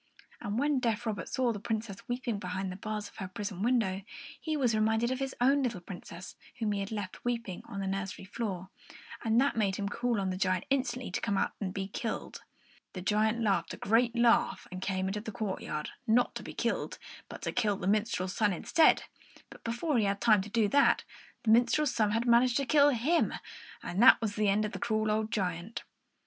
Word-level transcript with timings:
And 0.39 0.57
when 0.57 0.79
deaf 0.79 1.05
Robert 1.05 1.29
saw 1.29 1.53
the 1.53 1.59
Princess 1.59 1.97
weeping 2.07 2.39
behind 2.39 2.71
the 2.71 2.75
bars 2.75 3.07
of 3.07 3.17
her 3.17 3.27
prison 3.27 3.61
window, 3.61 4.01
he 4.41 4.57
was 4.57 4.73
reminded 4.73 5.11
of 5.11 5.19
his 5.19 5.35
own 5.39 5.61
little 5.61 5.79
Princess 5.79 6.35
whom 6.57 6.71
he 6.71 6.79
had 6.79 6.91
left 6.91 7.23
weeping 7.23 7.61
on 7.67 7.79
the 7.81 7.85
nursery 7.85 8.25
floor; 8.25 8.71
and 9.23 9.39
that 9.39 9.55
made 9.55 9.75
him 9.75 9.87
call 9.87 10.19
on 10.19 10.31
the 10.31 10.37
giant 10.37 10.65
instantly 10.71 11.11
to 11.11 11.21
come 11.21 11.37
out 11.37 11.51
and 11.61 11.71
be 11.71 11.87
killed. 11.87 12.41
The 12.93 13.03
giant 13.03 13.43
laughed 13.43 13.75
a 13.75 13.77
great 13.77 14.15
laugh 14.15 14.65
and 14.71 14.81
came 14.81 15.05
out 15.05 15.09
into 15.17 15.21
the 15.21 15.31
courtyard, 15.31 15.89
not 16.07 16.33
to 16.33 16.41
be 16.41 16.55
killed, 16.55 16.97
but 17.29 17.43
to 17.43 17.51
kill 17.51 17.77
the 17.77 17.85
minstrel's 17.85 18.33
son 18.35 18.53
instead; 18.53 19.03
but 19.51 19.63
before 19.63 19.99
he 19.99 20.05
had 20.05 20.19
time 20.19 20.41
to 20.41 20.49
do 20.49 20.67
that, 20.69 21.03
the 21.43 21.51
minstrel's 21.51 21.93
son 21.93 22.09
had 22.09 22.25
managed 22.25 22.57
to 22.57 22.65
kill 22.65 22.89
him, 22.89 23.35
and 23.83 24.01
there 24.01 24.17
was 24.19 24.35
an 24.39 24.47
end 24.47 24.65
of 24.65 24.71
the 24.71 24.79
cruel 24.79 25.11
old 25.11 25.29
giant. 25.31 25.83